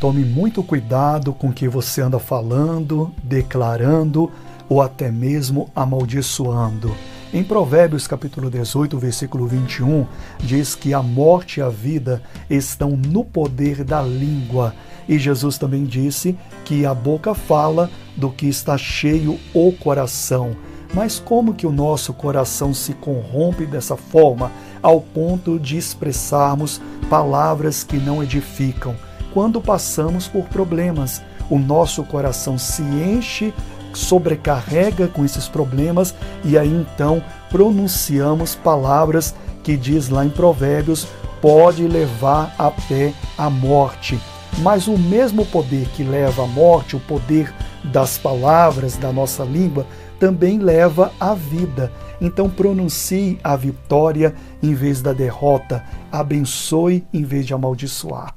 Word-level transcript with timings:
Tome 0.00 0.24
muito 0.24 0.62
cuidado 0.62 1.34
com 1.34 1.48
o 1.48 1.52
que 1.52 1.68
você 1.68 2.00
anda 2.00 2.18
falando, 2.18 3.12
declarando 3.22 4.30
ou 4.66 4.80
até 4.80 5.10
mesmo 5.10 5.68
amaldiçoando. 5.76 6.96
Em 7.34 7.44
Provérbios 7.44 8.06
capítulo 8.06 8.50
18, 8.50 8.98
versículo 8.98 9.46
21, 9.46 10.06
diz 10.38 10.74
que 10.74 10.94
a 10.94 11.02
morte 11.02 11.60
e 11.60 11.62
a 11.62 11.68
vida 11.68 12.22
estão 12.48 12.96
no 12.96 13.22
poder 13.22 13.84
da 13.84 14.00
língua. 14.00 14.74
E 15.06 15.18
Jesus 15.18 15.58
também 15.58 15.84
disse 15.84 16.34
que 16.64 16.86
a 16.86 16.94
boca 16.94 17.34
fala 17.34 17.90
do 18.16 18.30
que 18.30 18.48
está 18.48 18.78
cheio 18.78 19.38
o 19.52 19.70
coração. 19.70 20.56
Mas 20.94 21.18
como 21.18 21.52
que 21.52 21.66
o 21.66 21.72
nosso 21.72 22.14
coração 22.14 22.72
se 22.72 22.94
corrompe 22.94 23.66
dessa 23.66 23.98
forma, 23.98 24.50
ao 24.82 24.98
ponto 24.98 25.58
de 25.58 25.76
expressarmos 25.76 26.80
palavras 27.10 27.84
que 27.84 27.98
não 27.98 28.22
edificam? 28.22 28.96
Quando 29.32 29.60
passamos 29.60 30.26
por 30.26 30.44
problemas, 30.46 31.22
o 31.48 31.58
nosso 31.58 32.02
coração 32.04 32.58
se 32.58 32.82
enche 32.82 33.52
sobrecarrega 33.92 35.08
com 35.08 35.24
esses 35.24 35.48
problemas 35.48 36.14
e 36.44 36.56
aí 36.56 36.68
então 36.68 37.22
pronunciamos 37.50 38.54
palavras 38.54 39.34
que 39.62 39.76
diz 39.76 40.08
lá 40.08 40.24
em 40.24 40.30
Provérbios 40.30 41.06
pode 41.40 41.86
levar 41.86 42.54
até 42.58 43.12
a 43.36 43.48
morte. 43.48 44.20
Mas 44.58 44.86
o 44.86 44.98
mesmo 44.98 45.46
poder 45.46 45.88
que 45.88 46.02
leva 46.02 46.44
à 46.44 46.46
morte, 46.46 46.96
o 46.96 47.00
poder 47.00 47.52
das 47.84 48.18
palavras 48.18 48.96
da 48.96 49.12
nossa 49.12 49.42
língua, 49.42 49.86
também 50.18 50.58
leva 50.58 51.12
à 51.18 51.34
vida. 51.34 51.90
Então 52.20 52.50
pronuncie 52.50 53.38
a 53.42 53.56
vitória 53.56 54.34
em 54.62 54.74
vez 54.74 55.00
da 55.00 55.14
derrota, 55.14 55.82
abençoe 56.12 57.06
em 57.12 57.22
vez 57.22 57.46
de 57.46 57.54
amaldiçoar. 57.54 58.28